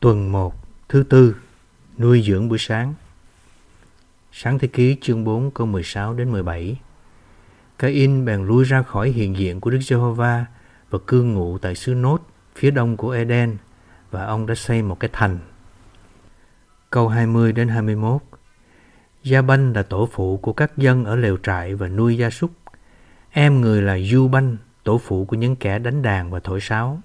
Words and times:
Tuần 0.00 0.32
1, 0.32 0.54
thứ 0.88 1.02
tư, 1.02 1.36
nuôi 1.98 2.22
dưỡng 2.22 2.48
buổi 2.48 2.58
sáng. 2.58 2.94
Sáng 4.32 4.58
thế 4.58 4.68
ký 4.68 4.96
chương 5.00 5.24
4 5.24 5.50
câu 5.50 5.66
16 5.66 6.14
đến 6.14 6.32
17. 6.32 6.80
Cain 7.78 8.24
bèn 8.24 8.46
lui 8.46 8.64
ra 8.64 8.82
khỏi 8.82 9.10
hiện 9.10 9.36
diện 9.36 9.60
của 9.60 9.70
Đức 9.70 9.78
Giê-hô-va 9.80 10.46
và 10.90 10.98
cư 11.06 11.22
ngụ 11.22 11.58
tại 11.58 11.74
xứ 11.74 11.94
Nốt 11.94 12.18
phía 12.56 12.70
đông 12.70 12.96
của 12.96 13.10
Eden 13.10 13.56
và 14.10 14.24
ông 14.24 14.46
đã 14.46 14.54
xây 14.54 14.82
một 14.82 15.00
cái 15.00 15.10
thành. 15.12 15.38
Câu 16.90 17.08
20 17.08 17.52
đến 17.52 17.68
21. 17.68 18.22
Gia 19.22 19.42
Banh 19.42 19.72
là 19.72 19.82
tổ 19.82 20.08
phụ 20.12 20.36
của 20.36 20.52
các 20.52 20.76
dân 20.76 21.04
ở 21.04 21.16
lều 21.16 21.36
trại 21.36 21.74
và 21.74 21.88
nuôi 21.88 22.16
gia 22.16 22.30
súc. 22.30 22.50
Em 23.30 23.60
người 23.60 23.82
là 23.82 23.98
Du 23.98 24.28
Banh, 24.28 24.56
tổ 24.84 24.98
phụ 24.98 25.24
của 25.24 25.36
những 25.36 25.56
kẻ 25.56 25.78
đánh 25.78 26.02
đàn 26.02 26.30
và 26.30 26.40
thổi 26.40 26.60
sáo. 26.60 27.00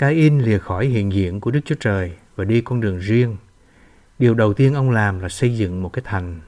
Cain 0.00 0.38
lìa 0.38 0.58
khỏi 0.58 0.86
hiện 0.86 1.12
diện 1.12 1.40
của 1.40 1.50
Đức 1.50 1.60
Chúa 1.64 1.74
Trời 1.80 2.12
và 2.36 2.44
đi 2.44 2.60
con 2.60 2.80
đường 2.80 2.98
riêng. 2.98 3.36
Điều 4.18 4.34
đầu 4.34 4.52
tiên 4.54 4.74
ông 4.74 4.90
làm 4.90 5.20
là 5.20 5.28
xây 5.28 5.56
dựng 5.56 5.82
một 5.82 5.92
cái 5.92 6.02
thành. 6.06 6.40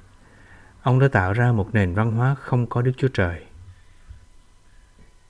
Ông 0.83 0.99
đã 0.99 1.09
tạo 1.09 1.33
ra 1.33 1.53
một 1.53 1.69
nền 1.75 1.95
văn 1.95 2.13
hóa 2.13 2.35
không 2.35 2.67
có 2.67 2.83
Đức 2.83 2.93
Chúa 2.97 3.09
Trời. 3.09 3.43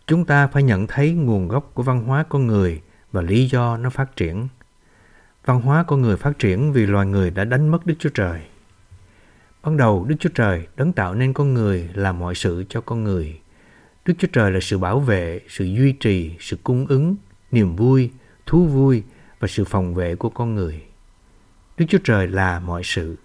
Chúng 0.07 0.25
ta 0.25 0.47
phải 0.47 0.63
nhận 0.63 0.87
thấy 0.87 1.13
nguồn 1.13 1.49
gốc 1.49 1.71
của 1.75 1.83
văn 1.83 2.05
hóa 2.05 2.25
con 2.29 2.47
người 2.47 2.83
và 3.13 3.23
lý 3.23 3.47
do 3.47 3.77
nó 3.77 3.91
phát 3.91 4.17
triển. 4.17 4.49
Văn 5.45 5.61
hóa 5.61 5.83
con 5.83 6.03
người 6.03 6.17
phát 6.17 6.39
triển 6.39 6.73
vì 6.73 6.87
loài 6.87 7.07
người 7.07 7.31
đã 7.31 7.45
đánh 7.45 7.69
mất 7.69 7.87
Đức 7.87 7.95
Chúa 7.99 8.11
Trời. 8.15 8.41
Ban 9.63 9.77
đầu 9.77 10.05
Đức 10.05 10.17
Chúa 10.21 10.31
Trời 10.35 10.67
đấng 10.77 10.93
tạo 10.93 11.15
nên 11.15 11.33
con 11.33 11.55
người 11.55 11.91
làm 11.95 12.19
mọi 12.19 12.35
sự 12.35 12.65
cho 12.69 12.81
con 12.81 13.05
người. 13.05 13.41
Đức 14.05 14.15
Chúa 14.19 14.29
Trời 14.33 14.51
là 14.51 14.61
sự 14.61 14.79
bảo 14.79 15.01
vệ, 15.01 15.41
sự 15.49 15.65
duy 15.65 15.93
trì, 15.93 16.37
sự 16.41 16.57
cung 16.63 16.87
ứng, 16.87 17.17
niềm 17.53 17.77
vui, 17.77 18.11
thú 18.47 18.67
vui 18.67 19.03
và 19.41 19.49
sự 19.49 19.65
phòng 19.65 19.95
vệ 19.95 20.17
của 20.17 20.31
con 20.31 20.55
người. 20.55 20.83
Đức 21.79 21.85
Chúa 21.89 21.99
Trời 22.05 22.29
là 22.29 22.61
mọi 22.61 22.83
sự. 22.85 23.17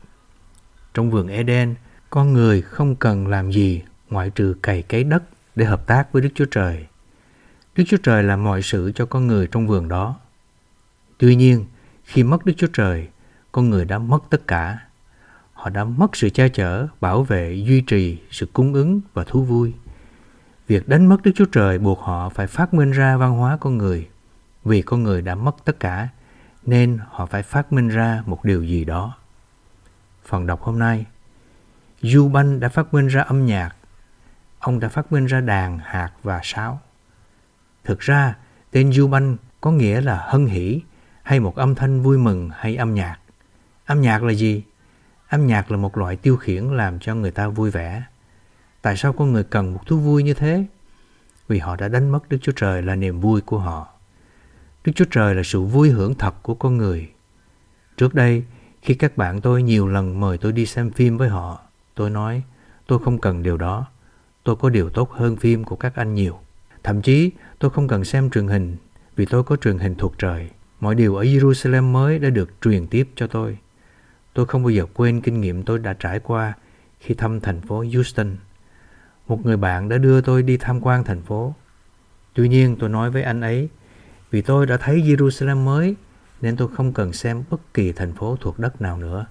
Trong 0.94 1.12
vườn 1.12 1.28
Eden, 1.28 1.76
con 2.10 2.34
người 2.34 2.62
không 2.62 2.96
cần 2.96 3.28
làm 3.28 3.52
gì 3.52 3.84
ngoại 4.10 4.30
trừ 4.30 4.56
cày 4.64 4.82
cấy 4.82 5.04
đất 5.04 5.24
để 5.56 5.66
hợp 5.66 5.88
tác 5.88 6.12
với 6.12 6.22
Đức 6.22 6.30
Chúa 6.36 6.46
Trời. 6.46 6.88
Đức 7.76 7.84
Chúa 7.88 7.98
Trời 8.04 8.24
làm 8.24 8.44
mọi 8.44 8.62
sự 8.62 8.92
cho 8.96 9.06
con 9.06 9.28
người 9.28 9.48
trong 9.48 9.68
vườn 9.68 9.88
đó. 9.88 10.20
Tuy 11.18 11.36
nhiên, 11.36 11.66
khi 12.04 12.24
mất 12.24 12.46
Đức 12.46 12.54
Chúa 12.58 12.68
Trời, 12.74 13.08
con 13.52 13.70
người 13.70 13.86
đã 13.86 14.00
mất 14.00 14.20
tất 14.30 14.48
cả. 14.48 14.80
Họ 15.54 15.70
đã 15.70 15.84
mất 15.84 16.16
sự 16.16 16.30
che 16.30 16.50
chở, 16.50 16.88
bảo 17.02 17.24
vệ, 17.24 17.64
duy 17.66 17.82
trì, 17.82 18.18
sự 18.32 18.46
cung 18.54 18.74
ứng 18.74 19.02
và 19.14 19.24
thú 19.24 19.44
vui. 19.44 19.74
Việc 20.68 20.88
đánh 20.88 21.10
mất 21.10 21.18
Đức 21.24 21.32
Chúa 21.36 21.46
Trời 21.46 21.80
buộc 21.80 22.00
họ 22.00 22.30
phải 22.30 22.48
phát 22.48 22.74
minh 22.74 22.92
ra 22.92 23.18
văn 23.18 23.32
hóa 23.32 23.58
con 23.58 23.78
người 23.78 24.08
vì 24.68 24.82
con 24.82 25.04
người 25.04 25.22
đã 25.22 25.36
mất 25.36 25.56
tất 25.66 25.80
cả 25.80 26.08
nên 26.66 27.00
họ 27.10 27.26
phải 27.26 27.44
phát 27.44 27.74
minh 27.74 27.88
ra 27.88 28.24
một 28.26 28.44
điều 28.44 28.64
gì 28.64 28.86
đó. 28.86 29.18
Phần 30.26 30.48
đọc 30.48 30.62
hôm 30.62 30.80
nay 30.80 31.06
Du 32.02 32.30
Banh 32.30 32.60
đã 32.60 32.70
phát 32.70 32.94
minh 32.94 33.08
ra 33.08 33.22
âm 33.22 33.46
nhạc. 33.46 33.76
Ông 34.60 34.80
đã 34.80 34.90
phát 34.90 35.12
minh 35.12 35.26
ra 35.26 35.42
đàn, 35.42 35.80
hạt 35.80 36.12
và 36.24 36.40
sáo. 36.44 36.82
Thực 37.84 38.00
ra, 38.00 38.36
tên 38.72 38.92
Du 38.92 39.08
Banh 39.08 39.38
có 39.62 39.72
nghĩa 39.72 40.02
là 40.02 40.26
hân 40.28 40.46
hỷ 40.46 40.82
hay 41.24 41.40
một 41.40 41.56
âm 41.56 41.76
thanh 41.76 42.02
vui 42.02 42.18
mừng 42.18 42.50
hay 42.54 42.76
âm 42.76 42.94
nhạc. 42.94 43.18
Âm 43.86 44.02
nhạc 44.02 44.24
là 44.24 44.34
gì? 44.34 44.64
Âm 45.30 45.48
nhạc 45.48 45.72
là 45.72 45.78
một 45.78 45.98
loại 45.98 46.16
tiêu 46.16 46.38
khiển 46.38 46.64
làm 46.64 47.00
cho 47.00 47.16
người 47.16 47.32
ta 47.32 47.48
vui 47.48 47.72
vẻ. 47.72 48.04
Tại 48.82 48.98
sao 48.98 49.14
con 49.14 49.34
người 49.34 49.44
cần 49.44 49.74
một 49.74 49.88
thú 49.88 49.98
vui 49.98 50.24
như 50.24 50.34
thế? 50.34 50.66
Vì 51.48 51.60
họ 51.60 51.76
đã 51.76 51.88
đánh 51.88 52.10
mất 52.10 52.30
Đức 52.30 52.38
Chúa 52.42 52.52
Trời 52.56 52.82
là 52.82 52.96
niềm 52.96 53.20
vui 53.20 53.42
của 53.42 53.60
họ. 53.60 53.97
Đức 54.84 54.92
Chúa 54.96 55.06
Trời 55.12 55.36
là 55.36 55.44
sự 55.44 55.62
vui 55.62 55.90
hưởng 55.90 56.16
thật 56.16 56.44
của 56.44 56.56
con 56.56 56.78
người. 56.78 57.10
Trước 57.98 58.14
đây, 58.14 58.44
khi 58.82 58.94
các 58.94 59.18
bạn 59.18 59.42
tôi 59.42 59.64
nhiều 59.64 59.88
lần 59.88 60.20
mời 60.20 60.38
tôi 60.38 60.52
đi 60.52 60.66
xem 60.66 60.92
phim 60.92 61.18
với 61.18 61.30
họ, 61.30 61.62
tôi 61.96 62.10
nói 62.10 62.44
tôi 62.88 63.00
không 63.00 63.18
cần 63.18 63.44
điều 63.44 63.58
đó. 63.58 63.86
Tôi 64.44 64.56
có 64.56 64.70
điều 64.70 64.90
tốt 64.90 65.12
hơn 65.12 65.36
phim 65.36 65.64
của 65.64 65.76
các 65.76 65.96
anh 65.96 66.14
nhiều. 66.14 66.40
Thậm 66.84 67.02
chí 67.02 67.32
tôi 67.60 67.72
không 67.72 67.88
cần 67.88 68.04
xem 68.04 68.30
truyền 68.30 68.48
hình 68.48 68.76
vì 69.16 69.26
tôi 69.26 69.44
có 69.44 69.56
truyền 69.56 69.78
hình 69.78 69.96
thuộc 69.96 70.18
trời. 70.18 70.50
Mọi 70.80 70.96
điều 70.96 71.16
ở 71.16 71.24
Jerusalem 71.24 71.84
mới 71.84 72.20
đã 72.20 72.30
được 72.30 72.62
truyền 72.62 72.88
tiếp 72.88 73.10
cho 73.16 73.28
tôi. 73.28 73.58
Tôi 74.34 74.46
không 74.46 74.64
bao 74.64 74.70
giờ 74.70 74.86
quên 74.94 75.22
kinh 75.22 75.42
nghiệm 75.42 75.64
tôi 75.64 75.80
đã 75.80 75.94
trải 75.94 76.20
qua 76.20 76.54
khi 77.00 77.14
thăm 77.14 77.40
thành 77.40 77.62
phố 77.62 77.86
Houston. 77.94 78.36
Một 79.28 79.46
người 79.46 79.58
bạn 79.58 79.90
đã 79.90 79.98
đưa 79.98 80.22
tôi 80.22 80.44
đi 80.44 80.58
tham 80.58 80.82
quan 80.82 81.04
thành 81.04 81.22
phố. 81.22 81.56
Tuy 82.34 82.50
nhiên 82.50 82.76
tôi 82.80 82.90
nói 82.90 83.12
với 83.12 83.24
anh 83.24 83.42
ấy 83.42 83.70
vì 84.32 84.42
tôi 84.42 84.66
đã 84.66 84.78
thấy 84.78 85.02
Jerusalem 85.02 85.66
mới 85.66 85.96
nên 86.42 86.58
tôi 86.58 86.68
không 86.76 86.94
cần 86.94 87.14
xem 87.14 87.44
bất 87.50 87.74
kỳ 87.74 87.92
thành 87.92 88.14
phố 88.14 88.38
thuộc 88.42 88.60
đất 88.60 88.82
nào 88.82 88.98
nữa. 88.98 89.26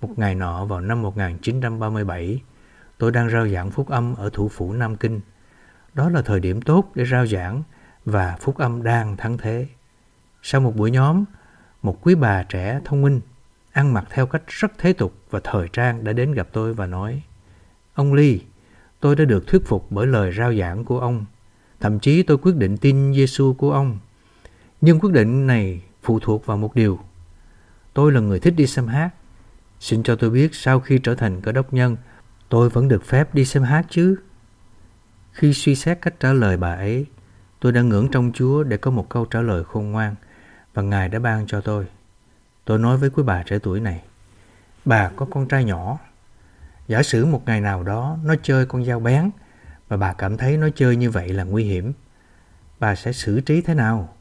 Một 0.00 0.18
ngày 0.18 0.34
nọ 0.34 0.64
vào 0.64 0.80
năm 0.80 1.02
1937, 1.02 2.40
tôi 2.98 3.12
đang 3.12 3.30
rao 3.30 3.48
giảng 3.48 3.70
phúc 3.70 3.88
âm 3.88 4.14
ở 4.14 4.30
thủ 4.32 4.48
phủ 4.48 4.72
Nam 4.72 4.96
Kinh. 4.96 5.20
Đó 5.94 6.08
là 6.08 6.22
thời 6.22 6.40
điểm 6.40 6.62
tốt 6.62 6.90
để 6.94 7.04
rao 7.04 7.26
giảng 7.26 7.62
và 8.04 8.36
phúc 8.40 8.58
âm 8.58 8.82
đang 8.82 9.16
thắng 9.16 9.38
thế. 9.38 9.66
Sau 10.42 10.60
một 10.60 10.76
buổi 10.76 10.90
nhóm, 10.90 11.24
một 11.82 11.98
quý 12.02 12.14
bà 12.14 12.42
trẻ 12.42 12.80
thông 12.84 13.02
minh, 13.02 13.20
ăn 13.72 13.94
mặc 13.94 14.04
theo 14.10 14.26
cách 14.26 14.42
rất 14.46 14.72
thế 14.78 14.92
tục 14.92 15.14
và 15.30 15.40
thời 15.44 15.68
trang 15.68 16.04
đã 16.04 16.12
đến 16.12 16.32
gặp 16.32 16.48
tôi 16.52 16.74
và 16.74 16.86
nói 16.86 17.22
Ông 17.94 18.14
Ly, 18.14 18.40
tôi 19.00 19.16
đã 19.16 19.24
được 19.24 19.46
thuyết 19.46 19.66
phục 19.66 19.86
bởi 19.90 20.06
lời 20.06 20.32
rao 20.32 20.54
giảng 20.54 20.84
của 20.84 21.00
ông 21.00 21.24
Thậm 21.82 21.98
chí 21.98 22.22
tôi 22.22 22.38
quyết 22.38 22.56
định 22.56 22.76
tin 22.76 23.14
Giêsu 23.14 23.54
của 23.54 23.72
ông. 23.72 23.98
Nhưng 24.80 25.00
quyết 25.00 25.12
định 25.12 25.46
này 25.46 25.82
phụ 26.02 26.18
thuộc 26.20 26.46
vào 26.46 26.56
một 26.56 26.74
điều. 26.74 26.98
Tôi 27.94 28.12
là 28.12 28.20
người 28.20 28.40
thích 28.40 28.54
đi 28.56 28.66
xem 28.66 28.86
hát. 28.86 29.10
Xin 29.80 30.02
cho 30.02 30.16
tôi 30.16 30.30
biết 30.30 30.54
sau 30.54 30.80
khi 30.80 30.98
trở 30.98 31.14
thành 31.14 31.40
cơ 31.40 31.52
đốc 31.52 31.72
nhân, 31.72 31.96
tôi 32.48 32.68
vẫn 32.68 32.88
được 32.88 33.04
phép 33.04 33.34
đi 33.34 33.44
xem 33.44 33.62
hát 33.62 33.86
chứ. 33.90 34.16
Khi 35.32 35.52
suy 35.52 35.74
xét 35.74 35.98
cách 36.02 36.20
trả 36.20 36.32
lời 36.32 36.56
bà 36.56 36.74
ấy, 36.74 37.06
tôi 37.60 37.72
đã 37.72 37.82
ngưỡng 37.82 38.08
trong 38.12 38.32
Chúa 38.34 38.62
để 38.62 38.76
có 38.76 38.90
một 38.90 39.08
câu 39.08 39.24
trả 39.24 39.40
lời 39.40 39.64
khôn 39.64 39.90
ngoan 39.90 40.14
và 40.74 40.82
Ngài 40.82 41.08
đã 41.08 41.18
ban 41.18 41.46
cho 41.46 41.60
tôi. 41.60 41.86
Tôi 42.64 42.78
nói 42.78 42.96
với 42.96 43.10
quý 43.10 43.22
bà 43.22 43.42
trẻ 43.42 43.58
tuổi 43.58 43.80
này, 43.80 44.02
bà 44.84 45.08
có 45.08 45.26
con 45.30 45.48
trai 45.48 45.64
nhỏ. 45.64 45.98
Giả 46.88 47.02
sử 47.02 47.26
một 47.26 47.42
ngày 47.46 47.60
nào 47.60 47.82
đó 47.82 48.18
nó 48.24 48.34
chơi 48.42 48.66
con 48.66 48.84
dao 48.84 49.00
bén 49.00 49.30
và 49.92 49.98
bà 49.98 50.12
cảm 50.12 50.36
thấy 50.36 50.56
nó 50.56 50.68
chơi 50.74 50.96
như 50.96 51.10
vậy 51.10 51.28
là 51.28 51.44
nguy 51.44 51.64
hiểm, 51.64 51.92
bà 52.80 52.94
sẽ 52.94 53.12
xử 53.12 53.40
trí 53.40 53.60
thế 53.60 53.74
nào? 53.74 54.14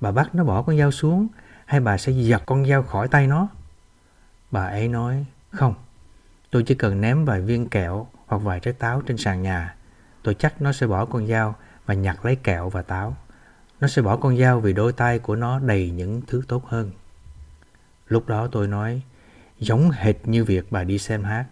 Bà 0.00 0.12
bắt 0.12 0.34
nó 0.34 0.44
bỏ 0.44 0.62
con 0.62 0.78
dao 0.78 0.90
xuống 0.90 1.28
hay 1.64 1.80
bà 1.80 1.98
sẽ 1.98 2.12
giật 2.12 2.42
con 2.46 2.66
dao 2.66 2.82
khỏi 2.82 3.08
tay 3.08 3.26
nó? 3.26 3.48
Bà 4.50 4.66
ấy 4.66 4.88
nói, 4.88 5.26
không, 5.50 5.74
tôi 6.50 6.62
chỉ 6.62 6.74
cần 6.74 7.00
ném 7.00 7.24
vài 7.24 7.40
viên 7.40 7.68
kẹo 7.68 8.06
hoặc 8.26 8.38
vài 8.38 8.60
trái 8.60 8.74
táo 8.74 9.02
trên 9.02 9.16
sàn 9.16 9.42
nhà. 9.42 9.74
Tôi 10.22 10.34
chắc 10.34 10.62
nó 10.62 10.72
sẽ 10.72 10.86
bỏ 10.86 11.04
con 11.04 11.26
dao 11.26 11.54
và 11.86 11.94
nhặt 11.94 12.24
lấy 12.24 12.36
kẹo 12.36 12.68
và 12.68 12.82
táo. 12.82 13.16
Nó 13.80 13.88
sẽ 13.88 14.02
bỏ 14.02 14.16
con 14.16 14.38
dao 14.38 14.60
vì 14.60 14.72
đôi 14.72 14.92
tay 14.92 15.18
của 15.18 15.36
nó 15.36 15.58
đầy 15.58 15.90
những 15.90 16.22
thứ 16.26 16.42
tốt 16.48 16.66
hơn. 16.66 16.90
Lúc 18.06 18.28
đó 18.28 18.48
tôi 18.52 18.68
nói, 18.68 19.02
giống 19.58 19.90
hệt 19.90 20.16
như 20.24 20.44
việc 20.44 20.66
bà 20.70 20.84
đi 20.84 20.98
xem 20.98 21.24
hát. 21.24 21.46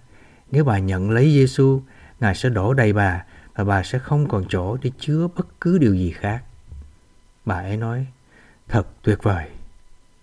Nếu 0.50 0.64
bà 0.64 0.78
nhận 0.78 1.10
lấy 1.10 1.24
Giêsu, 1.24 1.80
Ngài 2.20 2.34
sẽ 2.34 2.48
đổ 2.48 2.74
đầy 2.74 2.92
bà 2.92 3.24
và 3.54 3.64
bà 3.64 3.82
sẽ 3.82 3.98
không 3.98 4.28
còn 4.28 4.44
chỗ 4.48 4.76
để 4.82 4.90
chứa 4.98 5.28
bất 5.36 5.60
cứ 5.60 5.78
điều 5.78 5.94
gì 5.94 6.10
khác. 6.10 6.44
Bà 7.44 7.54
ấy 7.54 7.76
nói, 7.76 8.06
thật 8.68 8.86
tuyệt 9.02 9.18
vời, 9.22 9.48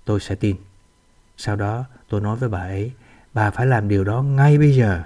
tôi 0.05 0.19
sẽ 0.19 0.35
tin. 0.35 0.55
Sau 1.37 1.55
đó 1.55 1.85
tôi 2.09 2.21
nói 2.21 2.37
với 2.37 2.49
bà 2.49 2.59
ấy, 2.59 2.91
bà 3.33 3.51
phải 3.51 3.65
làm 3.65 3.87
điều 3.87 4.03
đó 4.03 4.21
ngay 4.21 4.57
bây 4.57 4.75
giờ. 4.75 5.03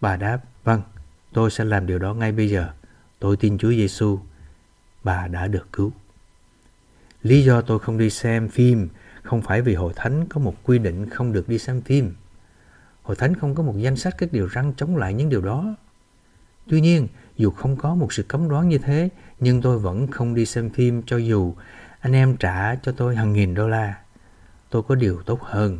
Bà 0.00 0.16
đáp, 0.16 0.40
vâng, 0.64 0.82
tôi 1.32 1.50
sẽ 1.50 1.64
làm 1.64 1.86
điều 1.86 1.98
đó 1.98 2.14
ngay 2.14 2.32
bây 2.32 2.50
giờ. 2.50 2.70
Tôi 3.18 3.36
tin 3.36 3.58
Chúa 3.58 3.70
Giêsu. 3.70 4.18
Bà 5.04 5.28
đã 5.28 5.46
được 5.46 5.66
cứu. 5.72 5.92
Lý 7.22 7.44
do 7.44 7.60
tôi 7.60 7.78
không 7.78 7.98
đi 7.98 8.10
xem 8.10 8.48
phim 8.48 8.88
không 9.28 9.42
phải 9.42 9.62
vì 9.62 9.74
Hội 9.74 9.92
Thánh 9.96 10.26
có 10.28 10.40
một 10.40 10.54
quy 10.62 10.78
định 10.78 11.10
không 11.10 11.32
được 11.32 11.48
đi 11.48 11.58
xem 11.58 11.80
phim. 11.80 12.14
Hội 13.02 13.16
Thánh 13.16 13.34
không 13.34 13.54
có 13.54 13.62
một 13.62 13.74
danh 13.76 13.96
sách 13.96 14.14
các 14.18 14.32
điều 14.32 14.46
răng 14.46 14.72
chống 14.76 14.96
lại 14.96 15.14
những 15.14 15.28
điều 15.28 15.40
đó. 15.40 15.74
Tuy 16.68 16.80
nhiên, 16.80 17.08
dù 17.36 17.50
không 17.50 17.76
có 17.76 17.94
một 17.94 18.12
sự 18.12 18.22
cấm 18.22 18.48
đoán 18.48 18.68
như 18.68 18.78
thế, 18.78 19.08
nhưng 19.40 19.62
tôi 19.62 19.78
vẫn 19.78 20.06
không 20.06 20.34
đi 20.34 20.46
xem 20.46 20.70
phim 20.70 21.02
cho 21.02 21.16
dù 21.16 21.54
anh 22.00 22.12
em 22.12 22.36
trả 22.36 22.74
cho 22.74 22.92
tôi 22.92 23.16
hàng 23.16 23.32
nghìn 23.32 23.54
đô 23.54 23.68
la. 23.68 23.94
Tôi 24.70 24.82
có 24.82 24.94
điều 24.94 25.22
tốt 25.22 25.42
hơn. 25.42 25.78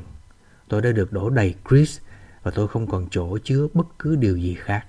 Tôi 0.68 0.82
đã 0.82 0.92
được 0.92 1.12
đổ 1.12 1.30
đầy 1.30 1.54
Chris 1.68 1.98
và 2.42 2.50
tôi 2.50 2.68
không 2.68 2.86
còn 2.86 3.06
chỗ 3.10 3.38
chứa 3.44 3.66
bất 3.74 3.86
cứ 3.98 4.16
điều 4.16 4.36
gì 4.36 4.54
khác. 4.54 4.86